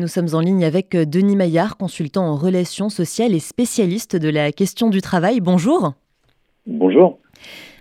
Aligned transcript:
Nous 0.00 0.06
sommes 0.06 0.32
en 0.32 0.38
ligne 0.38 0.64
avec 0.64 0.94
euh, 0.94 1.04
Denis 1.04 1.34
Maillard, 1.34 1.76
consultant 1.76 2.24
en 2.24 2.36
relations 2.36 2.88
sociales 2.88 3.34
et 3.34 3.40
spécialiste 3.40 4.14
de 4.14 4.28
la 4.28 4.52
question 4.52 4.90
du 4.90 5.02
travail. 5.02 5.40
Bonjour. 5.40 5.94
Bonjour. 6.68 7.18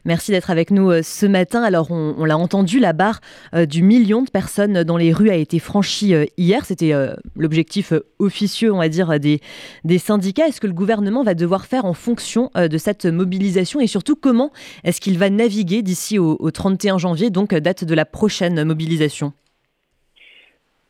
Merci 0.04 0.32
d'être 0.32 0.50
avec 0.50 0.72
nous 0.72 0.90
euh, 0.90 1.04
ce 1.04 1.28
matin. 1.28 1.62
Alors, 1.62 1.92
on, 1.92 2.26
l'a 2.26 2.36
entendu, 2.36 2.80
la 2.80 2.94
barre 2.94 3.22
euh, 3.54 3.68
du 3.68 3.84
million 3.84 4.24
de 4.24 4.32
personnes 4.32 4.82
dans 4.82 4.98
les 4.98 5.14
rues 5.14 5.30
a 5.30 5.36
été 5.36 5.60
franchie 5.60 6.16
hier. 6.38 6.66
C'était 6.66 6.92
l'objectif 7.36 7.94
officieux, 8.18 8.74
on 8.74 8.80
va 8.80 8.90
dire, 8.90 9.20
des, 9.20 9.40
des 9.84 10.00
syndicats. 10.00 10.48
Est-ce 10.48 10.60
que 10.60 10.66
le 10.66 10.74
gouvernement 10.74 11.22
va 11.22 11.36
devoir 11.36 11.68
faire 11.68 11.86
en 11.86 11.94
fonction 11.94 12.50
de 12.56 12.78
cette 12.80 13.06
mobilisation? 13.06 13.80
Et 13.80 13.86
surtout 13.86 14.16
comment 14.16 14.52
est-ce 14.84 15.02
qu'il 15.02 15.20
va 15.20 15.30
naviguer 15.30 15.84
d'ici 15.84 16.18
au, 16.18 16.36
au 16.40 16.50
31 16.50 16.98
janvier, 16.98 17.30
donc 17.30 17.54
date 17.54 17.84
de 17.84 17.94
la 17.94 18.06
prochaine 18.06 18.64
mobilisation? 18.64 19.34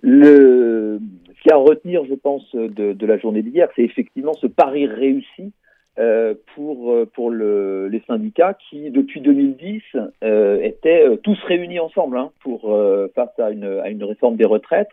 Le, 0.02 1.02
ce 1.38 1.42
qu'il 1.42 1.50
y 1.52 1.54
a 1.54 1.56
à 1.56 1.60
retenir, 1.60 2.04
je 2.06 2.16
pense, 2.16 2.44
de, 2.56 2.94
de 2.94 3.06
la 3.06 3.18
journée 3.18 3.44
d'hier, 3.44 3.70
c'est 3.76 3.84
effectivement 3.84 4.34
ce 4.34 4.48
pari 4.48 4.86
réussi 4.86 5.54
euh, 6.00 6.36
pour, 6.54 6.94
pour 7.14 7.32
le, 7.32 7.88
les 7.88 8.04
syndicats 8.05 8.55
qui, 8.70 8.91
depuis 8.91 9.20
2010, 9.20 9.81
euh, 10.23 10.62
étaient 10.62 11.08
euh, 11.08 11.16
tous 11.16 11.40
réunis 11.44 11.80
ensemble 11.80 12.20
hein, 12.20 12.30
pour 12.42 12.72
face 13.16 13.40
à 13.40 13.50
une, 13.50 13.80
à 13.84 13.90
une 13.90 14.04
réforme 14.04 14.36
des 14.36 14.45
retraites. 14.45 14.92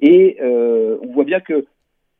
Et 0.00 0.38
on 0.42 1.12
voit 1.12 1.24
bien 1.24 1.40
que 1.40 1.64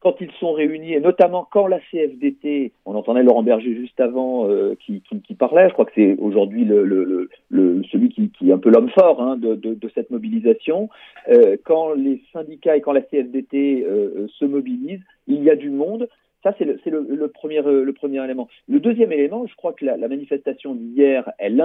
quand 0.05 0.21
ils 0.21 0.31
sont 0.39 0.53
réunis, 0.53 0.93
et 0.93 1.01
notamment 1.01 1.49
quand 1.51 1.67
la 1.67 1.81
CFDT, 1.91 2.73
on 2.85 2.95
entendait 2.95 3.23
Laurent 3.23 3.43
Berger 3.43 3.75
juste 3.75 3.99
avant 4.01 4.47
euh, 4.51 4.77
qui, 4.79 5.03
parlait, 5.35 5.69
je 5.69 5.73
crois 5.73 5.87
que 5.87 5.93
c'est 5.95 6.15
aujourd'hui 6.19 6.69
celui 6.69 8.11
qui, 8.11 8.51
est 8.51 8.53
un 8.53 8.59
peu 8.59 8.69
l'homme 8.69 8.91
fort 8.91 9.23
hein, 9.23 9.39
de, 9.39 9.91
cette 9.95 10.11
mobilisation, 10.11 10.91
euh, 11.31 11.57
quand 11.65 11.95
les 11.95 12.23
syndicats 12.35 12.77
et 12.77 12.83
quand 12.83 12.93
la 12.93 13.01
CFDT 13.01 13.87
euh, 13.89 14.27
se 14.39 14.45
mobilisent, 14.45 15.03
il 15.27 15.43
y 15.43 15.49
a 15.49 15.57
du 15.57 15.71
monde. 15.71 16.07
Ça, 16.45 16.55
c'est 16.59 16.67
le, 16.67 16.79
le, 16.85 17.29
premier, 17.29 17.63
élément. 18.23 18.49
Le 18.69 18.79
deuxième 18.79 19.13
élément, 19.13 19.47
je 19.47 19.55
crois 19.57 19.73
que 19.73 19.87
la, 19.87 19.97
manifestation 19.97 20.75
d'hier, 20.75 21.33
elle, 21.39 21.57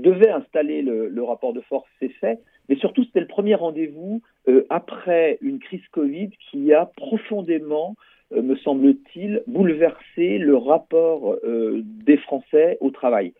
devait 0.00 0.30
installer 0.30 0.80
le, 0.80 1.22
rapport 1.22 1.52
de 1.52 1.60
force, 1.60 1.86
c'est 2.00 2.08
fait, 2.08 2.38
mais 2.70 2.76
surtout, 2.76 3.04
c'était 3.04 3.20
le 3.20 3.26
premier 3.26 3.54
rendez-vous 3.54 4.22
euh, 4.48 4.64
après 4.70 5.36
une 5.42 5.58
crise 5.58 5.86
Covid 5.90 6.30
qui 6.50 6.72
a 6.72 6.86
profondément, 6.96 7.94
euh, 8.32 8.40
me 8.40 8.56
semble-t-il, 8.56 9.42
bouleversé 9.46 10.38
le 10.38 10.56
rapport 10.56 11.36
euh, 11.44 11.82
des 11.84 12.16
Français 12.16 12.78
au 12.80 12.90
travail. 12.90 13.34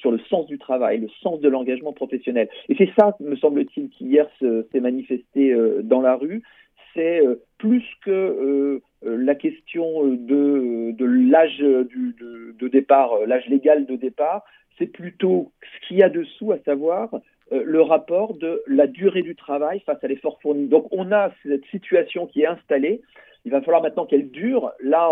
sur 0.00 0.10
le 0.10 0.18
sens 0.28 0.46
du 0.48 0.58
travail, 0.58 0.98
le 0.98 1.08
sens 1.22 1.40
de 1.40 1.48
l'engagement 1.48 1.94
professionnel. 1.94 2.50
Et 2.68 2.74
c'est 2.76 2.90
ça, 2.98 3.16
me 3.20 3.36
semble-t-il, 3.36 3.88
qui 3.88 4.04
hier 4.04 4.28
s'est 4.38 4.80
manifesté 4.80 5.56
dans 5.82 6.02
la 6.02 6.16
rue. 6.16 6.42
C'est 6.92 7.22
plus 7.56 7.84
que 8.04 8.82
question 9.38 10.04
de, 10.04 10.92
de 10.92 11.04
l'âge 11.04 11.58
de, 11.58 11.88
de, 12.58 12.68
départ, 12.68 13.10
l'âge 13.26 13.46
légal 13.48 13.86
de 13.86 13.96
départ, 13.96 14.44
c'est 14.78 14.86
plutôt 14.86 15.50
ce 15.62 15.88
qu'il 15.88 15.96
y 15.96 16.02
a 16.02 16.08
dessous, 16.08 16.52
à 16.52 16.58
savoir 16.58 17.10
euh, 17.52 17.62
le 17.64 17.80
rapport 17.80 18.34
de 18.34 18.62
la 18.66 18.86
durée 18.86 19.22
du 19.22 19.34
travail 19.34 19.80
face 19.80 20.02
à 20.02 20.08
l'effort 20.08 20.38
fourni. 20.42 20.66
Donc 20.66 20.86
on 20.90 21.12
a 21.12 21.30
cette 21.42 21.64
situation 21.66 22.26
qui 22.26 22.42
est 22.42 22.46
installée. 22.46 23.00
Il 23.44 23.52
va 23.52 23.62
falloir 23.62 23.82
maintenant 23.82 24.04
qu'elle 24.04 24.30
dure. 24.30 24.72
Là, 24.80 25.10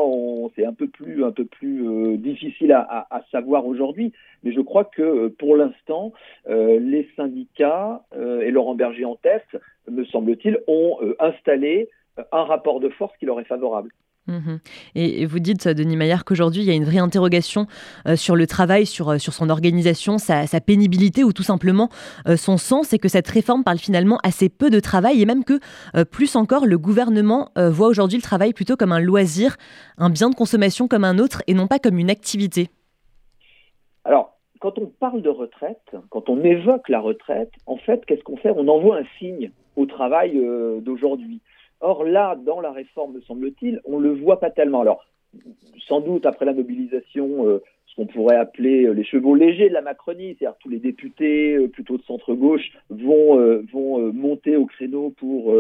c'est 0.55 0.67
un 0.67 0.75
peu 0.75 0.89
plus, 0.89 1.25
euh, 1.25 2.17
difficile 2.19 2.73
à, 2.73 3.25
savoir 3.31 3.67
aujourd'hui, 3.67 4.13
mais 4.43 4.53
je 4.53 4.61
crois 4.61 4.85
que 4.85 5.03
euh, 5.03 5.35
pour 5.39 5.57
l'instant, 5.57 6.13
les 6.47 7.09
syndicats 7.17 8.03
et 8.15 8.51
Laurent 8.51 8.75
Berger 8.75 9.05
en 9.05 9.17
tête, 9.17 9.47
me 9.91 10.05
semble-t-il, 10.05 10.59
ont 10.67 10.99
installé 11.19 11.89
un 12.33 12.45
rapport 12.45 12.81
de 12.81 12.89
force 12.89 13.17
qui 13.19 13.27
leur 13.27 13.41
est 13.41 13.45
favorable. 13.45 13.91
Mhm. 14.29 14.59
Et, 14.97 15.25
vous 15.27 15.39
dites, 15.39 15.69
Denis 15.69 15.97
Maillard, 15.97 16.25
qu'aujourd'hui, 16.25 16.63
il 16.63 16.67
y 16.67 16.71
a 16.71 16.75
une 16.75 16.85
vraie 16.85 16.99
interrogation 16.99 17.67
euh, 18.09 18.17
sur 18.17 18.35
le 18.35 18.47
travail, 18.47 18.85
sur, 18.87 19.11
euh, 19.11 19.19
son 19.19 19.51
organisation, 19.51 20.19
sa, 20.19 20.47
pénibilité 20.61 21.23
ou 21.23 21.33
tout 21.33 21.43
simplement 21.43 21.91
euh, 22.27 22.37
son 22.37 22.57
sens, 22.57 22.93
et 22.93 22.99
que 22.99 23.09
cette 23.09 23.29
réforme 23.29 23.63
parle 23.63 23.79
finalement 23.79 24.19
assez 24.25 24.49
peu 24.49 24.71
de 24.71 24.81
travail, 24.81 25.23
et 25.23 25.27
même 25.27 25.45
que, 25.45 25.61
plus 26.05 26.35
encore, 26.35 26.67
le 26.67 26.79
gouvernement 26.79 27.51
voit 27.57 27.89
aujourd'hui 27.89 28.19
le 28.19 28.23
travail 28.23 28.53
plutôt 28.53 28.77
comme 28.77 28.93
un 28.93 29.01
loisir, 29.01 29.57
un 29.99 30.11
bien 30.11 30.31
de 30.31 30.35
consommation 30.35 30.89
comme 30.89 31.05
un 31.05 31.19
autre, 31.19 31.43
et 31.47 31.55
non 31.55 31.67
pas 31.67 31.79
comme 31.79 31.99
une 31.99 32.11
activité. 32.11 32.69
Alors, 34.05 34.37
quand 34.61 34.79
on 34.79 34.87
parle 34.87 35.23
de 35.23 35.29
retraite, 35.29 35.95
quand 36.11 36.29
on 36.29 36.43
évoque 36.43 36.89
la 36.89 37.01
retraite, 37.01 37.53
en 37.67 37.77
fait, 37.77 38.05
qu'est-ce 38.07 38.23
qu'on 38.23 38.37
fait? 38.37 38.51
On 38.51 38.69
envoie 38.69 38.99
un 38.99 39.05
signe 39.19 39.51
au 39.77 39.87
travail 39.87 40.41
d'aujourd'hui. 40.81 41.41
Or 41.81 42.05
là, 42.05 42.37
dans 42.37 42.61
la 42.61 42.73
réforme, 42.73 43.15
me 43.15 43.21
semble-t-il, 43.21 43.81
on 43.85 43.99
le 43.99 44.15
voit 44.15 44.41
pas 44.41 44.51
tellement. 44.51 44.81
Alors, 44.81 45.05
sans 45.87 46.01
doute 46.01 46.27
après 46.27 46.45
la 46.45 46.55
mobilisation, 46.55 47.47
euh, 47.47 47.63
qu'on 47.97 48.07
pourrait 48.07 48.37
appeler 48.37 48.85
euh, 48.85 48.93
les 48.93 49.05
chevaux 49.05 49.35
légers 49.35 49.69
de 49.69 49.75
la 49.75 49.81
Macronie, 49.81 50.37
c'est-à-dire 50.39 50.59
tous 50.61 50.69
les 50.69 50.79
députés 50.79 51.57
euh, 51.57 51.69
plutôt 51.69 51.97
de 51.97 52.03
centre-gauche 52.03 52.71
vont, 52.91 53.37
vont 53.73 54.13
monter 54.13 54.57
au 54.57 54.67
créneau 54.67 55.11
pour 55.19 55.55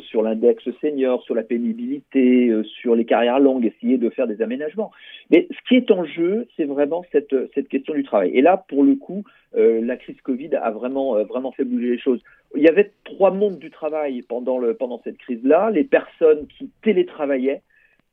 sur 0.00 0.22
l'index 0.22 0.62
senior, 0.80 1.22
sur 1.22 1.34
la 1.34 1.42
pénibilité, 1.42 2.52
sur 2.80 2.94
les 2.94 3.04
carrières 3.04 3.40
longues, 3.40 3.64
essayer 3.64 3.98
de 3.98 4.10
faire 4.10 4.26
des 4.26 4.42
aménagements. 4.42 4.90
Mais 5.30 5.48
ce 5.50 5.68
qui 5.68 5.76
est 5.76 5.90
en 5.90 6.04
jeu, 6.04 6.46
c'est 6.56 6.64
vraiment 6.64 7.04
cette, 7.12 7.34
cette 7.54 7.68
question 7.68 7.94
du 7.94 8.02
travail. 8.02 8.30
Et 8.34 8.42
là, 8.42 8.64
pour 8.68 8.84
le 8.84 8.94
coup, 8.94 9.24
la 9.54 9.96
crise 9.96 10.20
Covid 10.22 10.54
a 10.54 10.70
vraiment, 10.70 11.22
vraiment 11.24 11.52
fait 11.52 11.64
bouger 11.64 11.90
les 11.90 11.98
choses 11.98 12.20
il 12.56 12.62
y 12.62 12.68
avait 12.68 12.92
trois 13.04 13.30
mondes 13.30 13.58
du 13.58 13.70
travail 13.70 14.22
pendant, 14.22 14.58
le, 14.58 14.74
pendant 14.74 15.00
cette 15.04 15.18
crise-là. 15.18 15.70
Les 15.70 15.84
personnes 15.84 16.46
qui 16.46 16.70
télétravaillaient 16.82 17.62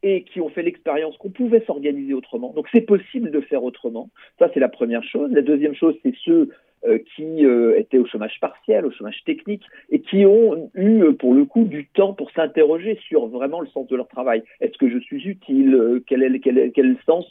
et 0.05 0.21
qui 0.21 0.39
ont 0.39 0.49
fait 0.49 0.61
l'expérience 0.61 1.17
qu'on 1.17 1.31
pouvait 1.31 1.63
s'organiser 1.65 2.13
autrement. 2.13 2.53
Donc 2.53 2.67
c'est 2.71 2.81
possible 2.81 3.31
de 3.31 3.41
faire 3.41 3.63
autrement. 3.63 4.11
Ça, 4.37 4.51
c'est 4.53 4.59
la 4.59 4.69
première 4.69 5.03
chose. 5.03 5.31
La 5.31 5.41
deuxième 5.41 5.73
chose, 5.73 5.95
c'est 6.03 6.13
ceux 6.23 6.51
euh, 6.85 6.99
qui 7.15 7.43
euh, 7.43 7.79
étaient 7.79 7.97
au 7.97 8.05
chômage 8.05 8.39
partiel, 8.39 8.85
au 8.85 8.91
chômage 8.91 9.23
technique, 9.25 9.63
et 9.89 10.01
qui 10.01 10.23
ont 10.27 10.69
eu, 10.75 11.01
euh, 11.01 11.13
pour 11.13 11.33
le 11.33 11.45
coup, 11.45 11.63
du 11.63 11.87
temps 11.87 12.13
pour 12.13 12.29
s'interroger 12.29 12.99
sur 13.07 13.25
vraiment 13.25 13.61
le 13.61 13.67
sens 13.69 13.87
de 13.87 13.95
leur 13.95 14.07
travail. 14.07 14.43
Est-ce 14.61 14.77
que 14.77 14.91
je 14.91 14.99
suis 14.99 15.27
utile? 15.27 16.03
Quel, 16.05 16.21
est, 16.21 16.39
quel, 16.39 16.71
quel 16.71 16.89
le 16.89 16.97
sens 17.07 17.25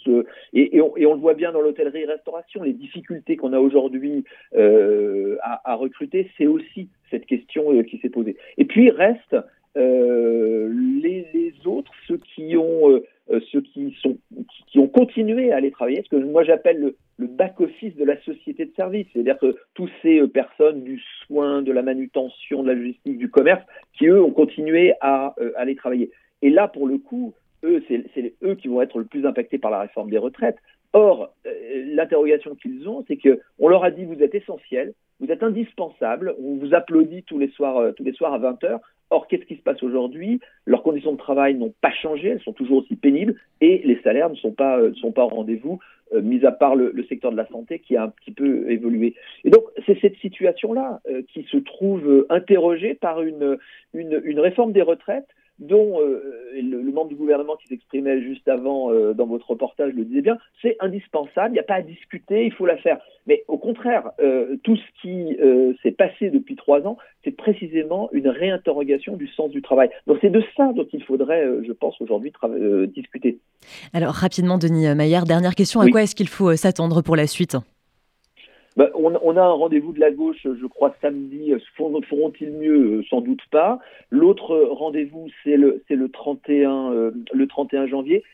et, 0.53 0.77
et, 0.77 0.81
on, 0.81 0.97
et, 0.97 1.07
on, 1.07 1.15
le 1.15 1.21
voit 1.21 1.35
bien 1.35 1.53
dans 1.53 1.61
l'hôtellerie-restauration, 1.61 2.65
les 2.65 2.73
difficultés 2.73 3.37
qu'on 3.37 3.53
a 3.53 3.61
aujourd'hui 3.61 4.25
à, 4.57 5.61
à, 5.65 5.75
recruter, 5.77 6.29
c'est 6.37 6.49
aussi 6.49 6.89
cette 7.13 7.27
question 7.27 7.81
qui 7.85 7.99
s'est 7.99 8.09
posée. 8.09 8.37
Et 8.59 8.65
puis 8.65 8.91
reste 8.91 9.37
les, 9.77 11.27
les, 11.33 11.55
autres, 11.67 11.93
ceux 12.07 12.19
qui 12.19 12.57
ont 12.57 13.01
ceux 13.51 13.63
qui 13.63 13.97
sont 14.03 14.19
qui 14.67 14.79
ont 14.79 14.89
continué 14.89 15.53
à 15.53 15.57
aller 15.57 15.71
travailler, 15.71 16.03
ce 16.03 16.09
que 16.09 16.17
moi 16.17 16.45
j'appelle 16.45 16.79
le, 16.79 16.97
le 17.19 17.27
back-office 17.27 17.97
de 17.97 18.05
la 18.05 18.21
société 18.23 18.65
de 18.65 18.73
service, 18.75 19.07
c'est-à-dire 19.13 19.39
que 19.39 19.57
tous 19.75 19.89
ces 20.03 20.21
euh, 20.21 20.29
personnes 20.29 20.83
du 20.83 21.01
soin, 21.27 21.63
de 21.63 21.73
la 21.73 21.83
manutention, 21.83 22.63
de 22.63 22.69
la 22.69 22.75
logistique, 22.75 23.19
du 23.19 23.31
commerce, 23.31 23.63
qui 23.97 24.07
eux 24.07 24.23
ont 24.23 24.33
continué 24.33 24.95
à 25.01 25.35
euh, 25.41 25.53
aller 25.57 25.77
travailler. 25.77 26.11
Et 26.43 26.51
là, 26.51 26.69
pour 26.69 26.87
le 26.87 26.99
coup, 26.99 27.35
eux, 27.65 27.83
c'est 27.89 28.35
eux 28.43 28.55
qui 28.57 28.69
vont 28.69 28.83
être 28.83 28.99
le 28.99 29.05
plus 29.05 29.27
impactés 29.27 29.59
par 29.59 29.71
la 29.71 29.81
réforme 29.81 30.11
des 30.11 30.19
retraites. 30.19 30.59
Or, 30.93 31.33
euh, 31.47 31.85
l'interrogation 31.95 32.55
qu'ils 32.57 32.89
ont, 32.89 33.05
c'est 33.07 33.17
que 33.17 33.41
on 33.59 33.69
leur 33.69 33.85
a 33.85 33.91
dit 33.91 34.05
vous 34.05 34.23
êtes 34.23 34.35
essentiel, 34.35 34.93
vous 35.21 35.31
êtes 35.31 35.43
indispensable, 35.43 36.35
on 36.41 36.57
vous 36.57 36.75
applaudit 36.75 37.23
tous 37.23 37.39
les 37.39 37.49
soirs, 37.51 37.95
tous 37.95 38.05
les 38.05 38.13
soirs 38.13 38.35
à 38.35 38.39
20 38.39 38.65
heures. 38.65 38.81
Or, 39.15 39.29
qu'est-ce 39.29 39.45
qui 39.45 39.55
se 39.55 39.63
passe 39.63 39.81
aujourd'hui? 39.85 40.41
Leurs 40.67 40.83
conditions 40.83 41.13
de 41.13 41.19
travail 41.19 41.55
n'ont 41.55 41.73
pas 41.81 41.93
changé, 41.93 42.31
elles 42.31 42.41
sont 42.41 42.53
toujours 42.53 42.79
aussi 42.79 42.97
pénibles 42.97 43.37
et 43.61 43.81
les 43.85 44.01
salaires 44.03 44.29
ne 44.29 44.35
sont 44.35 44.51
pas, 44.51 44.81
pas 45.15 45.25
au 45.25 45.29
rendez-vous. 45.29 45.79
Euh, 46.13 46.21
mis 46.21 46.45
à 46.45 46.53
part 46.53 46.77
le, 46.77 46.93
secteur 47.09 47.33
de 47.33 47.37
la 47.37 47.47
santé 47.47 47.79
qui 47.79 47.97
a 47.97 48.03
un 48.05 48.09
petit 48.09 48.31
peu 48.31 48.71
évolué. 48.71 49.15
Et 49.45 49.51
donc, 49.51 49.65
c'est 49.87 49.99
cette 50.01 50.17
situation-là 50.17 51.01
euh, 51.09 51.23
qui 51.33 51.45
se 51.45 51.57
trouve 51.57 52.07
euh, 52.07 52.27
interrogée 52.29 52.95
par 52.95 53.23
une, 53.23 53.59
réforme 53.95 54.73
des 54.73 54.83
retraites 54.83 55.29
dont 55.59 55.99
le, 56.01 56.93
membre 56.93 57.09
du 57.09 57.17
gouvernement 57.17 57.57
qui 57.57 57.67
s'exprimait 57.69 58.23
juste 58.23 58.47
avant 58.49 58.93
dans 59.15 59.27
votre 59.27 59.51
reportage 59.51 59.93
le 59.93 60.05
disait 60.05 60.21
bien, 60.21 60.39
c'est 60.63 60.77
indispensable, 60.81 61.51
il 61.51 61.55
n'y 61.55 61.59
a 61.61 61.65
pas 61.65 61.75
à 61.75 61.83
discuter, 61.83 62.45
il 62.47 62.53
faut 62.53 62.67
la 62.67 62.77
faire. 62.77 62.99
Mais 63.27 63.45
au 63.49 63.59
contraire, 63.59 64.11
tout 64.63 64.77
ce 64.77 65.03
qui 65.03 65.37
s'est 65.83 65.93
passé 65.93 66.31
depuis 66.31 66.57
trois 66.57 66.87
ans, 66.87 66.99
c'est 67.25 67.37
précisément 67.37 68.09
une 68.13 68.29
réinterrogation 68.29 69.17
du 69.17 69.29
sens 69.29 69.51
du 69.51 69.63
travail. 69.63 69.91
Donc 70.07 70.19
c'est 70.21 70.31
de 70.31 70.43
ça 70.57 70.73
dont 70.75 70.87
il 70.93 71.03
faudrait, 71.03 71.45
je 71.67 71.73
pense, 71.73 72.01
aujourd'hui 72.01 72.33
discuter. 72.95 73.39
Alors 73.93 74.15
rapidement, 74.15 74.59
Denis 74.59 74.95
Maillard, 74.95 75.25
dernière 75.25 75.55
question, 75.55 75.81
à 75.81 75.89
quoi 75.89 76.03
est-ce 76.03 76.15
qu'il 76.15 76.29
faut 76.29 76.51
euh, 76.51 76.57
s'attendre 76.57 77.03
pour 77.03 77.17
la 77.17 77.27
suite? 77.27 77.57
Bah, 78.77 78.91
on, 78.95 79.37
a 79.37 79.43
un 79.43 79.53
rendez-vous 79.53 79.93
de 79.93 80.01
la 80.01 80.11
gauche, 80.11 80.43
je 80.45 80.67
crois, 80.67 80.95
samedi. 81.01 81.53
Feront-ils 81.77 82.51
mieux? 82.51 82.99
Euh, 82.99 83.03
Sans 83.09 83.21
doute 83.21 83.43
pas. 83.51 83.79
L'autre 84.11 84.57
rendez-vous, 84.71 85.29
c'est 85.43 85.57
le, 85.57 85.83
le, 85.89 86.09
31, 86.09 87.13
le 87.33 87.47
31 87.47 87.87
janvier. 87.87 88.25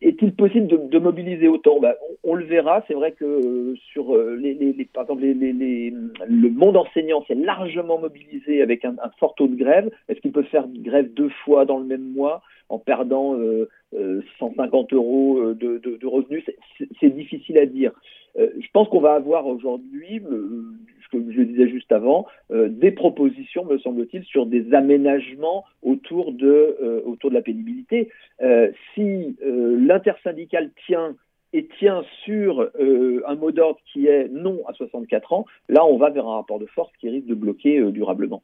est-il 0.00 0.34
possible 0.34 0.88
de, 0.88 0.98
mobiliser 0.98 1.48
autant? 1.48 1.80
Ben, 1.80 1.94
on, 2.24 2.34
le 2.34 2.46
verra. 2.46 2.82
C'est 2.88 2.94
vrai 2.94 3.12
que 3.12 3.74
sur 3.92 4.16
les, 4.16 4.54
par 4.94 5.02
exemple, 5.02 5.22
le 5.22 6.48
monde 6.48 6.76
enseignant 6.78 7.22
s'est 7.26 7.34
largement 7.34 7.98
mobilisé 7.98 8.62
avec 8.62 8.86
un, 8.86 8.96
fort 9.20 9.34
taux 9.34 9.48
de 9.48 9.56
grève. 9.56 9.90
Est-ce 10.08 10.20
qu'il 10.20 10.32
peut 10.32 10.44
faire 10.44 10.66
grève 10.66 11.12
deux 11.12 11.30
fois 11.44 11.66
dans 11.66 11.78
le 11.78 11.84
même 11.84 12.12
mois 12.14 12.40
en 12.70 12.78
perdant 12.78 13.36
150 14.38 14.94
euros 14.94 15.52
de 15.52 16.06
revenus? 16.06 16.44
C'est 17.00 17.14
difficile 17.14 17.58
à 17.58 17.66
dire. 17.66 17.92
Pense 18.78 18.88
qu'on 18.90 19.00
va 19.00 19.14
avoir 19.14 19.44
aujourd'hui 19.48 20.22
ce 20.22 21.08
que 21.10 21.32
je 21.32 21.42
disais 21.42 21.68
juste 21.68 21.90
avant, 21.90 22.26
euh, 22.52 22.68
des 22.68 22.92
propositions, 22.92 23.64
me 23.64 23.76
semble-t-il, 23.78 24.22
sur 24.22 24.46
des 24.46 24.72
aménagements 24.72 25.64
autour 25.82 26.32
de, 26.32 26.76
euh, 26.80 27.30
la 27.32 27.42
pénibilité. 27.42 28.08
Euh, 28.40 28.70
si 28.94 29.36
l'intersyndical 29.42 30.70
tient 30.86 31.16
et 31.52 31.66
tient 31.80 32.04
sur 32.24 32.70
un 33.26 33.34
mot 33.34 33.50
d'ordre 33.50 33.80
qui 33.92 34.06
est 34.06 34.28
non 34.28 34.60
à 34.68 34.74
64 34.74 35.32
ans, 35.32 35.44
là 35.68 35.84
on 35.84 35.96
va 35.96 36.10
vers 36.10 36.28
un 36.28 36.36
rapport 36.36 36.60
de 36.60 36.66
force 36.66 36.92
qui 37.00 37.08
risque 37.08 37.26
de 37.26 37.34
bloquer 37.34 37.82
durablement. 37.90 38.42